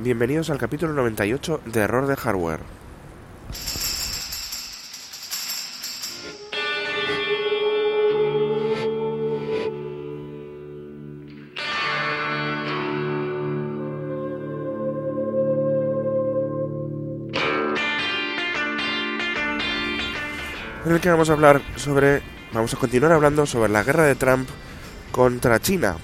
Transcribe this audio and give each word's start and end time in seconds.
Bienvenidos 0.00 0.48
al 0.50 0.58
capítulo 0.58 0.92
98 0.92 1.62
de 1.66 1.80
Error 1.80 2.06
de 2.06 2.14
Hardware. 2.14 2.60
En 20.86 20.92
el 20.92 21.00
que 21.00 21.10
vamos 21.10 21.28
a 21.28 21.32
hablar 21.32 21.60
sobre. 21.74 22.22
Vamos 22.52 22.72
a 22.72 22.76
continuar 22.76 23.10
hablando 23.10 23.46
sobre 23.46 23.72
la 23.72 23.82
guerra 23.82 24.04
de 24.04 24.14
Trump 24.14 24.48
contra 25.10 25.58
China. 25.58 25.96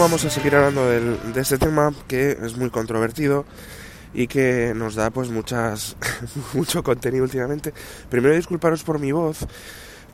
Vamos 0.00 0.24
a 0.24 0.30
seguir 0.30 0.54
hablando 0.56 0.88
del- 0.88 1.32
de 1.34 1.40
este 1.40 1.58
tema 1.58 1.92
que 2.08 2.30
es 2.42 2.56
muy 2.56 2.70
controvertido 2.70 3.44
y 4.14 4.26
que 4.26 4.72
nos 4.74 4.94
da 4.94 5.10
pues 5.10 5.28
muchas 5.28 5.96
mucho 6.54 6.82
contenido 6.82 7.24
últimamente. 7.24 7.72
Primero 8.08 8.34
disculparos 8.34 8.82
por 8.82 8.98
mi 8.98 9.12
voz, 9.12 9.46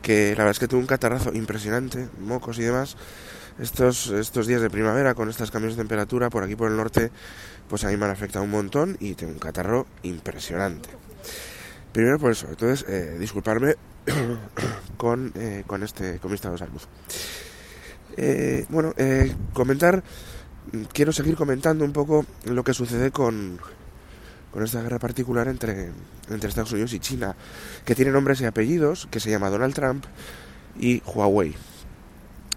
que 0.02 0.30
la 0.32 0.38
verdad 0.38 0.50
es 0.50 0.58
que 0.58 0.68
tuve 0.68 0.80
un 0.80 0.86
catarrazo 0.86 1.32
impresionante, 1.34 2.08
mocos 2.20 2.58
y 2.58 2.62
demás. 2.62 2.96
Estos, 3.58 4.08
estos 4.08 4.46
días 4.46 4.60
de 4.60 4.68
primavera 4.68 5.14
con 5.14 5.30
estas 5.30 5.50
cambios 5.50 5.74
de 5.76 5.78
temperatura 5.82 6.28
por 6.28 6.42
aquí 6.42 6.56
por 6.56 6.70
el 6.70 6.76
norte, 6.76 7.10
pues 7.68 7.84
a 7.84 7.88
mí 7.88 7.96
me 7.96 8.04
han 8.04 8.10
afectado 8.10 8.44
un 8.44 8.50
montón 8.50 8.96
y 9.00 9.14
tengo 9.14 9.32
un 9.32 9.38
catarro 9.38 9.86
impresionante. 10.02 10.90
Primero 11.92 12.18
por 12.18 12.32
eso, 12.32 12.48
entonces 12.50 12.84
eh, 12.88 13.16
disculparme 13.18 13.76
con, 14.98 15.32
eh, 15.36 15.64
con 15.66 15.82
este 15.82 16.18
con 16.18 16.30
mi 16.30 16.34
estado 16.34 16.52
de 16.54 16.58
salud. 16.58 16.80
Eh, 18.16 18.64
bueno, 18.68 18.94
eh, 18.96 19.34
comentar, 19.52 20.02
quiero 20.92 21.12
seguir 21.12 21.36
comentando 21.36 21.84
un 21.84 21.92
poco 21.92 22.24
lo 22.44 22.64
que 22.64 22.74
sucede 22.74 23.10
con, 23.10 23.58
con 24.52 24.64
esta 24.64 24.82
guerra 24.82 24.98
particular 24.98 25.48
entre, 25.48 25.90
entre 26.30 26.48
Estados 26.48 26.72
Unidos 26.72 26.92
y 26.92 27.00
China, 27.00 27.36
que 27.84 27.94
tiene 27.94 28.10
nombres 28.10 28.40
y 28.40 28.44
apellidos, 28.44 29.06
que 29.10 29.20
se 29.20 29.30
llama 29.30 29.50
Donald 29.50 29.74
Trump 29.74 30.04
y 30.78 31.02
Huawei. 31.04 31.54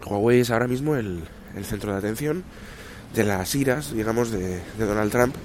Huawei 0.05 0.39
es 0.39 0.49
ahora 0.49 0.67
mismo 0.67 0.95
el, 0.95 1.23
el 1.55 1.65
centro 1.65 1.91
de 1.91 1.97
atención 1.97 2.43
de 3.13 3.23
las 3.23 3.53
iras, 3.55 3.93
digamos, 3.93 4.31
de, 4.31 4.61
de 4.77 4.85
Donald 4.85 5.11
Trump, 5.11 5.35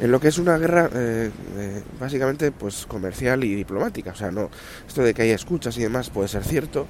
en 0.00 0.10
lo 0.10 0.20
que 0.20 0.28
es 0.28 0.38
una 0.38 0.56
guerra 0.56 0.88
eh, 0.94 1.30
eh, 1.56 1.82
básicamente 2.00 2.50
pues 2.50 2.86
comercial 2.86 3.44
y 3.44 3.54
diplomática. 3.54 4.12
O 4.12 4.14
sea, 4.14 4.30
no, 4.30 4.50
esto 4.86 5.02
de 5.02 5.12
que 5.12 5.22
haya 5.22 5.34
escuchas 5.34 5.76
y 5.76 5.82
demás 5.82 6.10
puede 6.10 6.28
ser 6.28 6.44
cierto, 6.44 6.86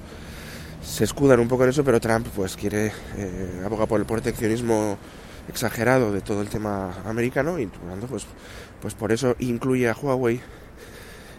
se 0.83 1.03
escudan 1.03 1.39
un 1.39 1.47
poco 1.47 1.63
en 1.63 1.69
eso, 1.69 1.83
pero 1.83 1.99
Trump 1.99 2.27
pues 2.35 2.55
quiere 2.55 2.91
eh, 3.17 3.61
aboga 3.65 3.85
por 3.85 3.99
el 3.99 4.05
proteccionismo 4.05 4.97
exagerado 5.47 6.11
de 6.11 6.21
todo 6.21 6.41
el 6.41 6.49
tema 6.49 6.93
americano 7.05 7.59
y 7.59 7.67
pues, 8.09 8.25
pues 8.81 8.93
por 8.93 9.11
eso 9.11 9.35
incluye 9.39 9.89
a 9.89 9.93
Huawei 9.93 10.41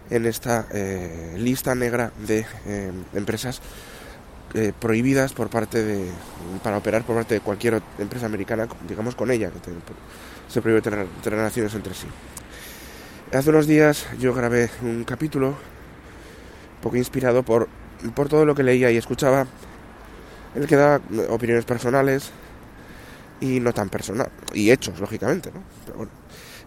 en 0.09 0.25
esta 0.25 0.67
eh, 0.71 1.35
lista 1.37 1.73
negra 1.73 2.11
de 2.27 2.45
eh, 2.65 2.91
empresas 3.13 3.61
eh, 4.53 4.71
prohibidas 4.79 5.33
por 5.33 5.49
parte 5.49 5.83
de 5.83 6.09
para 6.63 6.77
operar 6.77 7.03
por 7.03 7.15
parte 7.15 7.33
de 7.33 7.41
cualquier 7.41 7.81
empresa 7.97 8.27
americana 8.27 8.67
digamos 8.87 9.15
con 9.15 9.31
ella 9.31 9.49
que 9.49 9.71
se 10.47 10.61
prohíbe 10.61 10.81
tener, 10.81 11.07
tener 11.23 11.39
relaciones 11.39 11.73
entre 11.73 11.93
sí. 11.93 12.07
Hace 13.33 13.49
unos 13.49 13.65
días 13.65 14.05
yo 14.19 14.33
grabé 14.33 14.69
un 14.83 15.03
capítulo 15.03 15.49
un 15.49 16.81
poco 16.81 16.97
inspirado 16.97 17.41
por 17.41 17.67
por 18.13 18.29
todo 18.29 18.45
lo 18.45 18.55
que 18.55 18.63
leía 18.63 18.91
y 18.91 18.97
escuchaba 18.97 19.45
el 20.55 20.67
que 20.67 20.75
eh, 20.75 20.99
opiniones 21.29 21.65
personales 21.65 22.31
y 23.41 23.59
no 23.59 23.73
tan 23.73 23.89
personal 23.89 24.29
y 24.53 24.71
hechos 24.71 24.99
lógicamente 24.99 25.51
¿no? 25.53 25.61
Pero 25.85 25.97
bueno, 25.97 26.11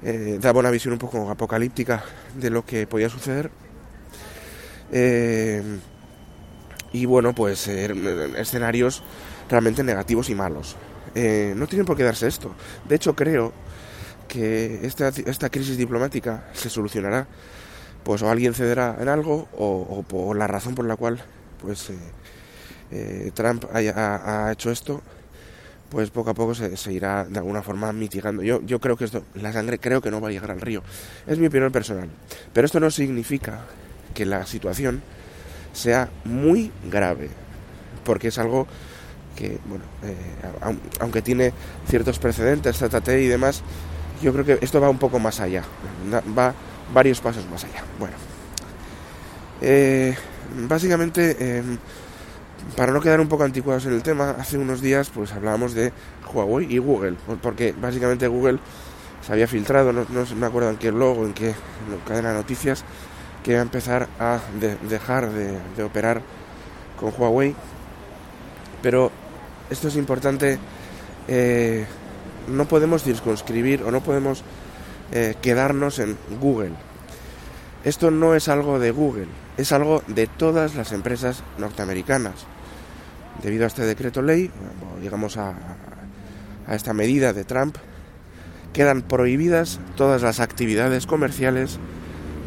eh, 0.02 0.38
daba 0.40 0.60
una 0.60 0.70
visión 0.70 0.92
un 0.92 0.98
poco 0.98 1.30
apocalíptica 1.30 2.02
de 2.36 2.50
lo 2.50 2.64
que 2.64 2.86
podía 2.86 3.08
suceder. 3.08 3.50
Eh, 4.92 5.62
y 6.92 7.04
bueno 7.04 7.34
pues 7.34 7.68
eh, 7.68 7.92
escenarios 8.36 9.02
realmente 9.48 9.82
negativos 9.82 10.30
y 10.30 10.34
malos. 10.34 10.76
Eh, 11.14 11.54
no 11.56 11.66
tienen 11.66 11.86
por 11.86 11.96
qué 11.96 12.04
darse 12.04 12.26
esto. 12.26 12.54
De 12.88 12.96
hecho 12.96 13.14
creo 13.14 13.52
que 14.28 14.86
esta, 14.86 15.08
esta 15.08 15.48
crisis 15.50 15.76
diplomática 15.76 16.48
se 16.52 16.70
solucionará 16.70 17.26
pues 18.04 18.22
o 18.22 18.30
alguien 18.30 18.54
cederá 18.54 18.96
en 19.00 19.08
algo 19.08 19.48
o, 19.56 20.02
por 20.06 20.36
la 20.36 20.46
razón 20.46 20.74
por 20.74 20.86
la 20.86 20.96
cual 20.96 21.22
pues 21.60 21.90
eh, 21.90 21.98
eh, 22.90 23.30
Trump 23.34 23.64
haya, 23.72 24.46
ha, 24.46 24.52
hecho 24.52 24.70
esto 24.70 25.02
pues 25.90 26.10
poco 26.10 26.30
a 26.30 26.34
poco 26.34 26.54
se, 26.54 26.92
irá 26.92 27.24
de 27.24 27.38
alguna 27.38 27.62
forma 27.62 27.92
mitigando. 27.92 28.42
Yo, 28.42 28.60
yo 28.62 28.78
creo 28.78 28.96
que 28.96 29.04
esto 29.06 29.24
la 29.34 29.52
sangre 29.52 29.78
creo 29.78 30.02
que 30.02 30.10
no 30.10 30.20
va 30.20 30.28
a 30.28 30.30
llegar 30.30 30.50
al 30.50 30.60
río. 30.60 30.82
Es 31.26 31.38
mi 31.38 31.46
opinión 31.46 31.72
personal. 31.72 32.10
Pero 32.52 32.66
esto 32.66 32.78
no 32.78 32.90
significa 32.90 33.64
que 34.14 34.26
la 34.26 34.44
situación 34.44 35.02
sea 35.72 36.10
muy 36.24 36.70
grave 36.90 37.30
porque 38.04 38.28
es 38.28 38.38
algo 38.38 38.66
que 39.36 39.58
bueno 39.66 39.84
eh, 40.02 40.14
aun- 40.62 40.80
aunque 41.00 41.22
tiene 41.22 41.52
ciertos 41.86 42.18
precedentes 42.18 42.78
ZT 42.78 43.08
y 43.20 43.26
demás 43.26 43.62
yo 44.22 44.32
creo 44.32 44.44
que 44.44 44.58
esto 44.62 44.80
va 44.80 44.88
un 44.90 44.98
poco 44.98 45.18
más 45.18 45.40
allá. 45.40 45.62
Va 46.36 46.54
varios 46.92 47.20
pasos 47.20 47.44
más 47.50 47.64
allá. 47.64 47.82
Bueno 47.98 48.14
eh, 49.60 50.16
básicamente 50.68 51.36
eh, 51.38 51.62
para 52.76 52.92
no 52.92 53.00
quedar 53.00 53.20
un 53.20 53.28
poco 53.28 53.44
anticuados 53.44 53.86
en 53.86 53.92
el 53.92 54.02
tema 54.02 54.30
hace 54.38 54.56
unos 54.58 54.80
días 54.80 55.10
pues 55.10 55.32
hablábamos 55.32 55.74
de 55.74 55.92
Huawei 56.32 56.72
y 56.72 56.78
Google 56.78 57.16
porque 57.42 57.72
básicamente 57.78 58.26
Google 58.28 58.58
se 59.26 59.32
había 59.32 59.48
filtrado 59.48 59.92
no, 59.92 60.06
no 60.08 60.24
me 60.36 60.46
acuerdo 60.46 60.70
en 60.70 60.76
qué 60.76 60.92
logo 60.92 61.24
en 61.24 61.32
qué 61.34 61.54
cadena 62.06 62.30
de 62.30 62.36
noticias 62.36 62.84
que 63.42 63.52
iba 63.52 63.60
a 63.60 63.62
empezar 63.62 64.08
a 64.20 64.38
de- 64.60 64.76
dejar 64.88 65.30
de, 65.30 65.58
de 65.76 65.82
operar 65.82 66.22
con 66.98 67.12
Huawei. 67.16 67.54
Pero 68.82 69.10
esto 69.70 69.88
es 69.88 69.96
importante 69.96 70.58
eh, 71.26 71.86
no 72.48 72.66
podemos 72.66 73.02
circunscribir 73.02 73.82
o 73.82 73.90
no 73.90 74.00
podemos 74.00 74.42
eh, 75.12 75.34
quedarnos 75.40 75.98
en 75.98 76.16
Google 76.40 76.72
esto 77.84 78.10
no 78.10 78.34
es 78.34 78.48
algo 78.48 78.78
de 78.78 78.90
Google 78.90 79.28
es 79.56 79.72
algo 79.72 80.02
de 80.06 80.26
todas 80.26 80.74
las 80.74 80.92
empresas 80.92 81.42
norteamericanas 81.58 82.46
debido 83.42 83.64
a 83.64 83.68
este 83.68 83.84
decreto 83.84 84.22
ley 84.22 84.50
llegamos 85.02 85.36
a, 85.36 85.54
a 86.66 86.74
esta 86.74 86.92
medida 86.92 87.32
de 87.32 87.44
Trump 87.44 87.76
quedan 88.72 89.02
prohibidas 89.02 89.80
todas 89.96 90.22
las 90.22 90.40
actividades 90.40 91.06
comerciales 91.06 91.78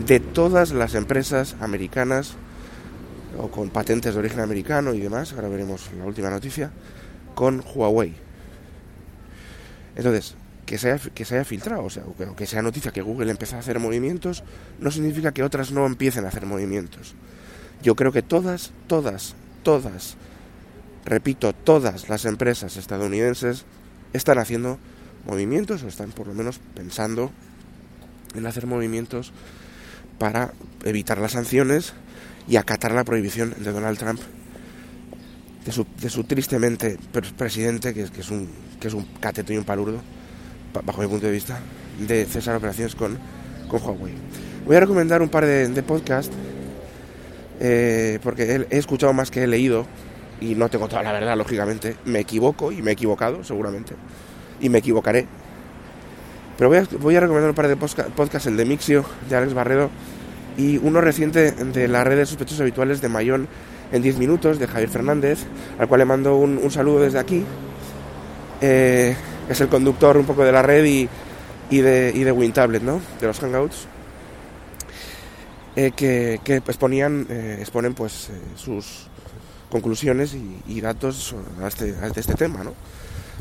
de 0.05 0.19
todas 0.19 0.71
las 0.71 0.95
empresas 0.95 1.55
americanas 1.59 2.35
o 3.37 3.49
con 3.49 3.69
patentes 3.69 4.13
de 4.13 4.19
origen 4.19 4.39
americano 4.39 4.93
y 4.93 4.99
demás, 4.99 5.33
ahora 5.33 5.47
veremos 5.47 5.89
la 5.97 6.05
última 6.05 6.29
noticia, 6.29 6.71
con 7.35 7.63
Huawei. 7.73 8.13
Entonces, 9.95 10.35
que 10.65 10.77
se 10.77 10.91
haya, 10.91 11.09
que 11.13 11.25
se 11.25 11.35
haya 11.35 11.45
filtrado, 11.45 11.83
o 11.83 11.89
sea, 11.89 12.03
que, 12.17 12.27
que 12.35 12.45
sea 12.45 12.61
noticia 12.61 12.91
que 12.91 13.01
Google 13.01 13.31
empieza 13.31 13.57
a 13.57 13.59
hacer 13.59 13.79
movimientos, 13.79 14.43
no 14.79 14.91
significa 14.91 15.31
que 15.33 15.43
otras 15.43 15.71
no 15.71 15.85
empiecen 15.85 16.25
a 16.25 16.29
hacer 16.29 16.45
movimientos. 16.45 17.15
Yo 17.83 17.95
creo 17.95 18.11
que 18.11 18.21
todas, 18.21 18.71
todas, 18.87 19.35
todas, 19.63 20.15
repito, 21.05 21.53
todas 21.53 22.09
las 22.09 22.25
empresas 22.25 22.77
estadounidenses 22.77 23.65
están 24.13 24.37
haciendo 24.37 24.77
movimientos 25.25 25.83
o 25.83 25.87
están 25.87 26.11
por 26.11 26.27
lo 26.27 26.33
menos 26.33 26.59
pensando 26.75 27.31
en 28.35 28.45
hacer 28.45 28.67
movimientos 28.67 29.31
para 30.19 30.53
evitar 30.85 31.17
las 31.17 31.31
sanciones 31.33 31.93
y 32.47 32.55
acatar 32.55 32.91
la 32.91 33.03
prohibición 33.03 33.53
de 33.57 33.71
Donald 33.71 33.97
Trump 33.97 34.19
de 35.65 35.71
su, 35.71 35.85
de 35.99 36.09
su 36.09 36.23
tristemente 36.23 36.97
pre- 37.11 37.31
presidente, 37.37 37.93
que 37.93 38.05
que 38.09 38.21
es 38.21 38.29
un 38.31 38.49
que 38.79 38.87
es 38.87 38.93
un 38.95 39.05
cateto 39.19 39.53
y 39.53 39.57
un 39.57 39.63
palurdo, 39.63 39.97
pa- 39.97 40.03
bajo 40.73 41.01
mi 41.01 41.07
punto 41.07 41.25
de 41.25 41.31
vista, 41.31 41.59
de 41.99 42.25
cesar 42.25 42.55
operaciones 42.55 42.95
con, 42.95 43.17
con 43.67 43.81
Huawei. 43.81 44.13
Voy 44.65 44.75
a 44.75 44.79
recomendar 44.79 45.21
un 45.21 45.29
par 45.29 45.45
de, 45.45 45.83
podcasts, 45.83 46.35
eh, 47.59 48.19
porque 48.23 48.65
he, 48.69 48.77
escuchado 48.77 49.13
más 49.13 49.31
que 49.31 49.43
he 49.43 49.47
leído, 49.47 49.85
y 50.39 50.55
no 50.55 50.69
tengo 50.69 50.87
toda 50.87 51.03
la 51.03 51.11
verdad, 51.11 51.37
lógicamente. 51.37 51.95
Me 52.05 52.19
equivoco 52.19 52.71
y 52.71 52.81
me 52.81 52.91
he 52.91 52.93
equivocado, 52.93 53.43
seguramente, 53.43 53.95
y 54.59 54.69
me 54.69 54.79
equivocaré. 54.79 55.27
Pero 56.57 56.69
voy 56.69 56.77
a, 56.77 56.87
voy 56.99 57.15
a 57.15 57.19
recomendar 57.19 57.49
un 57.49 57.55
par 57.55 57.67
de 57.67 57.75
podcasts, 57.75 58.47
el 58.47 58.57
de 58.57 58.65
Mixio, 58.65 59.05
de 59.29 59.35
Alex 59.35 59.53
Barredo, 59.53 59.89
y 60.57 60.77
uno 60.77 61.01
reciente 61.01 61.51
de 61.51 61.87
la 61.87 62.03
red 62.03 62.17
de 62.17 62.25
sospechosos 62.25 62.61
habituales 62.61 63.01
de 63.01 63.09
Mayón 63.09 63.47
en 63.91 64.01
10 64.01 64.17
minutos, 64.17 64.59
de 64.59 64.67
Javier 64.67 64.89
Fernández, 64.89 65.39
al 65.79 65.87
cual 65.87 65.99
le 65.99 66.05
mando 66.05 66.35
un, 66.35 66.57
un 66.57 66.71
saludo 66.71 67.01
desde 67.01 67.19
aquí. 67.19 67.43
Eh, 68.61 69.15
es 69.51 69.61
el 69.61 69.69
conductor 69.69 70.17
un 70.17 70.25
poco 70.25 70.43
de 70.43 70.51
la 70.51 70.61
red 70.61 70.85
y, 70.85 71.09
y 71.69 71.79
de, 71.79 72.11
y 72.13 72.23
de 72.23 72.31
WinTablet, 72.31 72.81
¿no? 72.81 73.01
De 73.19 73.27
los 73.27 73.39
Hangouts. 73.39 73.87
Eh, 75.75 75.91
que, 75.95 76.41
que 76.43 76.57
exponían, 76.57 77.25
eh, 77.29 77.57
exponen 77.61 77.93
pues 77.93 78.29
eh, 78.29 78.33
sus 78.57 79.07
conclusiones 79.69 80.35
y, 80.67 80.81
datos 80.81 81.33
a 81.63 81.67
este, 81.67 81.95
a 82.01 82.07
este 82.07 82.33
tema, 82.33 82.63
¿no? 82.63 82.73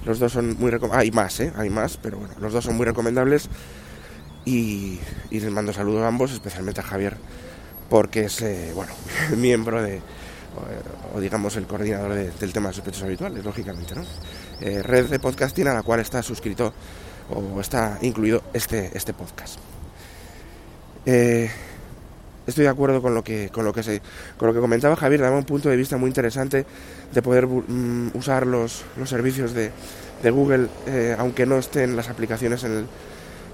Los 0.05 0.19
dos 0.19 0.33
son 0.33 0.57
muy 0.59 0.71
recomendables. 0.71 1.05
Hay 1.05 1.11
más, 1.11 1.41
¿eh? 1.41 1.53
Hay 1.57 1.69
más, 1.69 1.97
pero 1.97 2.19
bueno, 2.19 2.35
los 2.41 2.53
dos 2.53 2.65
son 2.65 2.77
muy 2.77 2.87
recomendables. 2.87 3.49
Y, 4.45 4.99
les 5.31 5.51
mando 5.51 5.73
saludos 5.73 6.03
a 6.03 6.09
ambos, 6.09 6.33
especialmente 6.33 6.81
a 6.81 6.85
Javier, 6.85 7.17
porque 7.91 8.25
es, 8.25 8.41
eh, 8.41 8.73
bueno, 8.75 8.93
miembro 9.37 9.83
de, 9.83 10.01
o, 11.15 11.21
digamos, 11.21 11.57
el 11.57 11.67
coordinador 11.67 12.15
del 12.15 12.53
tema 12.53 12.69
de 12.69 12.75
sospechosos 12.75 13.05
habituales, 13.05 13.45
lógicamente, 13.45 13.95
¿no? 13.95 14.03
Eh, 14.61 14.83
red 14.83 15.07
de 15.07 15.19
podcasting 15.19 15.69
a 15.69 15.75
la 15.75 15.83
cual 15.83 16.01
está 16.01 16.23
suscrito 16.23 16.73
o 17.31 17.61
está 17.61 17.99
incluido 18.03 18.43
este, 18.53 18.91
este 18.95 19.13
podcast. 19.13 19.59
Eh, 21.07 21.51
estoy 22.47 22.65
de 22.65 22.71
acuerdo 22.71 23.01
con 23.01 23.15
lo 23.15 23.25
que 23.25 23.49
con 23.51 23.65
lo 23.65 23.73
que 23.73 23.83
se 23.83 24.03
con 24.37 24.49
lo 24.49 24.55
que 24.55 24.61
comentaba 24.61 24.97
Javier 24.97 25.21
daba 25.21 25.37
un 25.37 25.45
punto 25.45 25.69
de 25.69 25.77
vista 25.77 25.97
muy 25.97 26.09
interesante 26.09 26.67
de 27.13 27.23
poder 27.23 27.47
mm, 27.47 28.11
usar 28.15 28.47
los, 28.47 28.85
los 28.97 29.09
servicios 29.09 29.55
de, 29.55 29.71
de 30.23 30.31
Google 30.31 30.69
eh, 30.87 31.15
aunque 31.19 31.47
no 31.47 31.59
estén 31.59 31.97
las 31.97 32.09
aplicaciones 32.09 32.65
en, 32.65 32.73
el, 32.73 32.87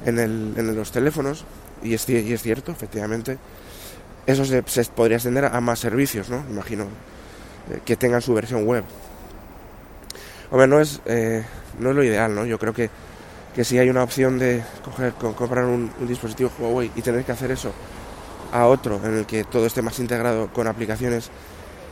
en, 0.06 0.18
el, 0.18 0.54
en 0.56 0.76
los 0.76 0.90
teléfonos 0.90 1.44
y 1.82 1.94
es, 1.94 2.08
y 2.08 2.32
es 2.32 2.42
cierto 2.42 2.72
efectivamente 2.72 3.38
eso 4.26 4.44
se, 4.44 4.62
podría 4.84 5.16
extender 5.16 5.44
a 5.44 5.60
más 5.60 5.78
servicios 5.78 6.28
no 6.28 6.44
imagino 6.50 6.84
eh, 7.70 7.80
que 7.84 7.96
tengan 7.96 8.22
su 8.22 8.34
versión 8.34 8.64
web 8.66 8.84
hombre 10.50 10.66
no 10.66 10.80
es 10.80 11.00
eh, 11.06 11.44
no 11.78 11.90
es 11.90 11.96
lo 11.96 12.04
ideal 12.04 12.34
no 12.34 12.44
yo 12.46 12.58
creo 12.58 12.72
que 12.72 12.90
que 13.54 13.64
si 13.64 13.78
hay 13.78 13.88
una 13.88 14.02
opción 14.02 14.38
de 14.38 14.62
coger, 14.84 15.14
comprar 15.14 15.64
un, 15.64 15.90
un 15.98 16.06
dispositivo 16.06 16.50
Huawei 16.58 16.92
y 16.94 17.00
tener 17.00 17.24
que 17.24 17.32
hacer 17.32 17.50
eso 17.50 17.72
a 18.52 18.66
otro 18.66 19.00
en 19.04 19.18
el 19.18 19.26
que 19.26 19.44
todo 19.44 19.66
esté 19.66 19.82
más 19.82 19.98
integrado 19.98 20.52
con 20.52 20.66
aplicaciones, 20.66 21.30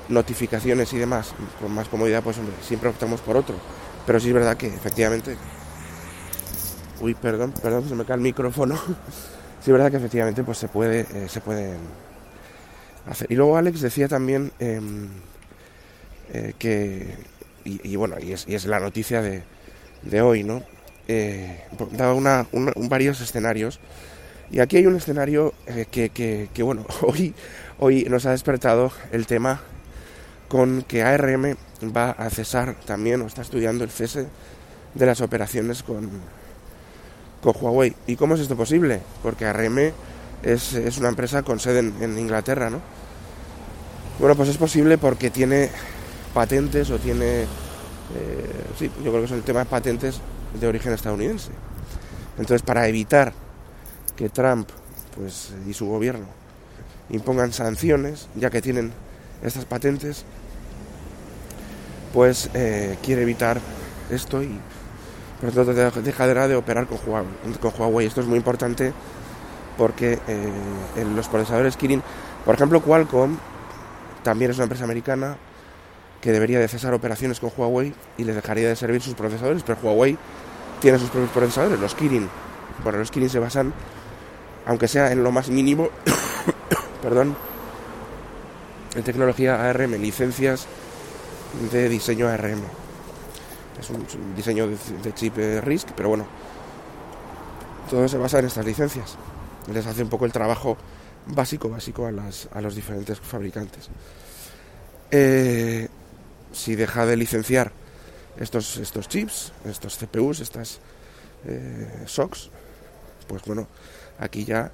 notificaciones 0.08 0.92
y 0.92 0.98
demás, 0.98 1.34
con 1.60 1.72
más 1.72 1.88
comodidad, 1.88 2.22
pues 2.22 2.38
hombre, 2.38 2.54
siempre 2.62 2.88
optamos 2.88 3.20
por 3.20 3.36
otro. 3.36 3.56
Pero 4.06 4.20
sí 4.20 4.28
es 4.28 4.34
verdad 4.34 4.56
que 4.56 4.66
efectivamente... 4.66 5.36
Uy, 7.00 7.14
perdón, 7.14 7.52
perdón, 7.62 7.88
se 7.88 7.94
me 7.94 8.04
cae 8.04 8.16
el 8.16 8.22
micrófono. 8.22 8.76
sí 9.60 9.70
es 9.70 9.72
verdad 9.72 9.90
que 9.90 9.96
efectivamente 9.96 10.44
pues 10.44 10.58
se 10.58 10.68
puede, 10.68 11.00
eh, 11.00 11.28
se 11.28 11.40
puede 11.40 11.76
Y 13.28 13.34
luego 13.34 13.56
Alex 13.56 13.80
decía 13.80 14.08
también 14.08 14.52
em, 14.58 15.08
eh, 16.32 16.54
que, 16.58 17.14
y, 17.64 17.96
bueno, 17.96 18.16
y 18.20 18.32
es, 18.32 18.64
la 18.66 18.80
noticia 18.80 19.20
de, 19.22 19.42
de 20.02 20.22
hoy, 20.22 20.42
¿no? 20.42 20.62
Eh, 21.06 21.60
daba 21.92 22.14
una, 22.14 22.46
varios 22.76 23.20
escenarios 23.20 23.78
y 24.50 24.60
aquí 24.60 24.76
hay 24.76 24.86
un 24.86 24.96
escenario 24.96 25.52
eh, 25.66 25.86
que, 25.90 26.10
que, 26.10 26.62
bueno, 26.62 26.86
hoy, 27.02 27.34
hoy 27.78 28.04
nos 28.04 28.26
ha 28.26 28.30
despertado 28.30 28.92
el 29.12 29.26
tema 29.26 29.60
con 30.48 30.82
que 30.82 31.02
ARM 31.02 31.56
va 31.94 32.10
a 32.10 32.30
cesar 32.30 32.74
también 32.86 33.20
o 33.22 33.26
está 33.26 33.42
estudiando 33.42 33.84
el 33.84 33.90
cese 33.90 34.26
de 34.94 35.06
las 35.06 35.20
operaciones 35.20 35.82
con, 35.82 36.08
con 37.42 37.54
Huawei. 37.60 37.94
¿Y 38.06 38.16
cómo 38.16 38.34
es 38.34 38.40
esto 38.40 38.56
posible? 38.56 39.00
Porque 39.22 39.46
ARM 39.46 39.92
es, 40.44 40.74
es 40.74 40.98
una 40.98 41.08
empresa 41.08 41.42
con 41.42 41.58
sede 41.58 41.80
en, 41.80 42.18
Inglaterra, 42.18 42.70
¿no? 42.70 42.80
Bueno, 44.18 44.36
pues 44.36 44.48
es 44.48 44.58
posible 44.58 44.98
porque 44.98 45.30
tiene 45.30 45.70
patentes 46.32 46.90
o 46.90 46.98
tiene... 46.98 47.42
Eh, 47.42 47.46
sí, 48.78 48.90
yo 49.02 49.10
creo 49.10 49.20
que 49.20 49.24
es 49.24 49.32
el 49.32 49.42
tema 49.42 49.60
de 49.60 49.66
patentes 49.66 50.20
de 50.60 50.66
origen 50.66 50.92
estadounidense. 50.92 51.50
Entonces, 52.38 52.62
para 52.62 52.86
evitar 52.86 53.32
que 54.16 54.28
Trump 54.28 54.68
pues, 55.16 55.52
y 55.66 55.72
su 55.72 55.86
gobierno 55.86 56.26
impongan 57.10 57.52
sanciones, 57.52 58.28
ya 58.34 58.50
que 58.50 58.62
tienen 58.62 58.92
estas 59.42 59.64
patentes, 59.64 60.24
pues 62.12 62.50
eh, 62.54 62.96
quiere 63.02 63.22
evitar 63.22 63.60
esto 64.10 64.42
y 64.42 64.58
por 65.40 65.54
lo 65.54 65.64
tanto 65.64 66.02
dejará 66.02 66.48
de 66.48 66.54
operar. 66.54 66.86
Con 66.86 66.98
Huawei. 67.78 68.06
Esto 68.06 68.20
es 68.20 68.26
muy 68.26 68.36
importante 68.36 68.92
porque 69.76 70.18
eh, 70.28 70.52
en 70.96 71.16
los 71.16 71.28
procesadores 71.28 71.76
Kirin, 71.76 72.02
por 72.44 72.54
ejemplo, 72.54 72.80
Qualcomm 72.80 73.36
también 74.22 74.50
es 74.50 74.56
una 74.56 74.64
empresa 74.64 74.84
americana 74.84 75.36
que 76.20 76.32
debería 76.32 76.58
de 76.58 76.68
cesar 76.68 76.94
operaciones 76.94 77.40
con 77.40 77.52
Huawei 77.54 77.92
y 78.16 78.24
le 78.24 78.32
dejaría 78.32 78.68
de 78.68 78.76
servir 78.76 79.02
sus 79.02 79.14
procesadores, 79.14 79.62
pero 79.62 79.78
Huawei 79.82 80.16
tiene 80.80 80.98
sus 80.98 81.10
propios 81.10 81.30
procesadores, 81.32 81.78
los 81.78 81.94
Kirin. 81.94 82.28
Bueno, 82.82 82.98
los 82.98 83.10
Kirin 83.10 83.28
se 83.28 83.38
basan 83.38 83.72
aunque 84.66 84.88
sea 84.88 85.12
en 85.12 85.22
lo 85.22 85.30
más 85.30 85.50
mínimo, 85.50 85.90
perdón, 87.02 87.36
en 88.94 89.02
tecnología 89.02 89.68
ARM, 89.68 89.92
licencias 89.92 90.66
de 91.70 91.88
diseño 91.88 92.28
ARM. 92.28 92.62
Es 93.78 93.90
un, 93.90 94.06
diseño 94.34 94.68
de, 94.68 95.14
chip 95.14 95.36
RISC, 95.36 95.88
pero 95.96 96.08
bueno, 96.08 96.26
todo 97.90 98.08
se 98.08 98.16
basa 98.16 98.38
en 98.38 98.46
estas 98.46 98.64
licencias. 98.64 99.16
Les 99.72 99.86
hace 99.86 100.02
un 100.02 100.08
poco 100.08 100.26
el 100.26 100.32
trabajo 100.32 100.76
básico, 101.26 101.68
básico 101.68 102.06
a, 102.06 102.12
las, 102.12 102.48
a 102.52 102.60
los 102.60 102.74
diferentes 102.74 103.18
fabricantes. 103.18 103.88
Eh, 105.10 105.88
si 106.52 106.74
deja 106.74 107.06
de 107.06 107.16
licenciar 107.16 107.72
estos, 108.38 108.76
estos 108.78 109.08
chips, 109.08 109.52
estos 109.64 109.96
CPUs, 109.96 110.40
estas 110.40 110.80
eh, 111.46 112.04
SOCs, 112.06 112.50
pues 113.26 113.42
bueno, 113.44 113.66
aquí 114.18 114.44
ya 114.44 114.72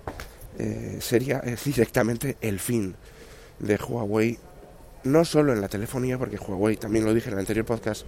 eh, 0.58 0.98
sería 1.00 1.40
eh, 1.44 1.56
directamente 1.64 2.36
el 2.40 2.58
fin 2.60 2.94
de 3.58 3.76
Huawei, 3.76 4.38
no 5.04 5.24
solo 5.24 5.52
en 5.52 5.60
la 5.60 5.68
telefonía, 5.68 6.18
porque 6.18 6.36
Huawei, 6.36 6.76
también 6.76 7.04
lo 7.04 7.14
dije 7.14 7.28
en 7.28 7.34
el 7.34 7.40
anterior 7.40 7.66
podcast, 7.66 8.04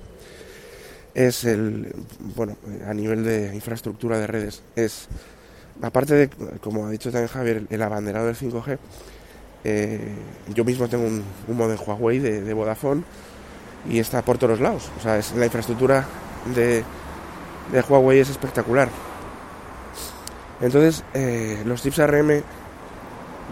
es 1.14 1.44
el, 1.44 1.94
bueno, 2.36 2.56
a 2.86 2.94
nivel 2.94 3.24
de 3.24 3.54
infraestructura 3.54 4.18
de 4.18 4.26
redes, 4.26 4.62
es, 4.76 5.08
aparte 5.80 6.14
de, 6.14 6.30
como 6.60 6.86
ha 6.86 6.90
dicho 6.90 7.10
también 7.10 7.28
Javier, 7.28 7.66
el 7.70 7.82
abanderado 7.82 8.26
del 8.26 8.36
5G, 8.36 8.78
eh, 9.64 10.14
yo 10.54 10.64
mismo 10.64 10.88
tengo 10.88 11.04
un, 11.04 11.22
un 11.48 11.56
modem 11.56 11.78
Huawei 11.78 12.18
de, 12.18 12.52
Vodafone 12.52 13.02
y 13.88 13.98
está 13.98 14.22
por 14.22 14.38
todos 14.38 14.60
lados, 14.60 14.90
o 14.98 15.02
sea, 15.02 15.18
es, 15.18 15.32
la 15.34 15.44
infraestructura 15.44 16.04
de, 16.54 16.84
de 17.72 17.80
Huawei 17.80 18.20
es 18.20 18.30
espectacular. 18.30 18.88
Entonces, 20.60 21.02
eh, 21.14 21.62
los 21.64 21.82
chips 21.82 21.98
ARM 21.98 22.42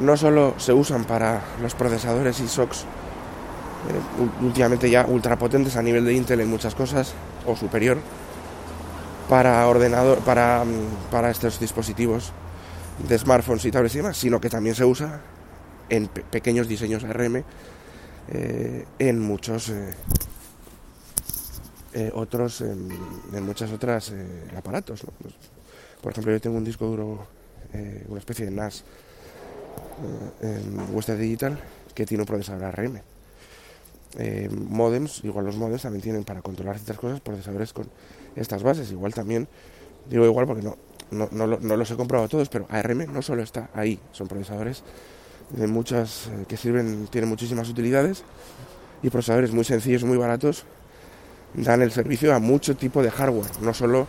no 0.00 0.16
solo 0.16 0.54
se 0.58 0.72
usan 0.72 1.04
para 1.04 1.42
los 1.60 1.74
procesadores 1.74 2.38
y 2.40 2.48
SOCs, 2.48 2.82
eh, 2.82 4.44
últimamente 4.44 4.90
ya 4.90 5.06
ultrapotentes 5.06 5.76
a 5.76 5.82
nivel 5.82 6.04
de 6.04 6.14
Intel 6.14 6.40
en 6.40 6.48
muchas 6.48 6.74
cosas, 6.74 7.14
o 7.46 7.56
superior, 7.56 7.98
para 9.30 9.66
ordenador, 9.66 10.18
para, 10.18 10.62
mm, 10.64 11.10
para 11.10 11.30
estos 11.30 11.58
dispositivos 11.58 12.32
de 13.08 13.16
smartphones 13.16 13.64
y 13.64 13.70
tablets 13.70 13.94
y 13.94 13.98
demás, 13.98 14.16
sino 14.18 14.38
que 14.38 14.50
también 14.50 14.74
se 14.74 14.84
usa 14.84 15.22
en 15.88 16.08
pequeños 16.08 16.68
diseños 16.68 17.02
ARM 17.04 17.42
eh, 18.28 18.84
en 18.98 19.20
muchos 19.20 19.72
otros, 22.14 22.60
en, 22.60 22.88
muchas 23.42 23.72
otras 23.72 24.12
aparatos. 24.56 25.06
Por 26.00 26.12
ejemplo, 26.12 26.32
yo 26.32 26.40
tengo 26.40 26.56
un 26.56 26.64
disco 26.64 26.86
duro, 26.86 27.26
eh, 27.72 28.04
una 28.08 28.18
especie 28.18 28.46
de 28.46 28.50
NAS 28.50 28.84
eh, 30.42 30.60
en 30.60 30.94
Western 30.94 31.20
Digital 31.20 31.58
que 31.94 32.06
tiene 32.06 32.22
un 32.22 32.26
procesador 32.26 32.64
ARM. 32.64 33.00
Eh, 34.18 34.48
modems, 34.50 35.22
igual 35.24 35.44
los 35.44 35.56
modems 35.56 35.82
también 35.82 36.02
tienen 36.02 36.24
para 36.24 36.42
controlar 36.42 36.76
ciertas 36.76 36.98
cosas 36.98 37.20
procesadores 37.20 37.72
con 37.72 37.88
estas 38.36 38.62
bases. 38.62 38.90
Igual 38.90 39.14
también, 39.14 39.48
digo 40.08 40.24
igual 40.24 40.46
porque 40.46 40.62
no, 40.62 40.76
no, 41.10 41.28
no, 41.30 41.76
los 41.76 41.90
he 41.90 41.96
comprado 41.96 42.28
todos, 42.28 42.48
pero 42.48 42.66
ARM 42.70 43.12
no 43.12 43.22
solo 43.22 43.42
está 43.42 43.70
ahí, 43.74 43.98
son 44.12 44.28
procesadores 44.28 44.82
de 45.50 45.66
muchas 45.66 46.30
que 46.46 46.56
sirven, 46.56 47.08
tienen 47.08 47.28
muchísimas 47.28 47.68
utilidades 47.68 48.22
y 49.02 49.10
procesadores 49.10 49.52
muy 49.52 49.64
sencillos, 49.64 50.04
muy 50.04 50.16
baratos, 50.16 50.64
dan 51.54 51.82
el 51.82 51.90
servicio 51.90 52.34
a 52.34 52.38
mucho 52.38 52.76
tipo 52.76 53.02
de 53.02 53.10
hardware, 53.10 53.50
no 53.60 53.74
solo 53.74 54.06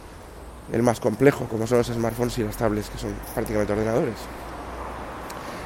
el 0.71 0.83
más 0.83 0.99
complejo, 0.99 1.45
como 1.45 1.65
son 1.67 1.79
los 1.79 1.87
smartphones 1.87 2.37
y 2.37 2.43
las 2.43 2.57
tablets, 2.57 2.89
que 2.89 2.97
son 2.97 3.13
prácticamente 3.33 3.73
ordenadores. 3.73 4.15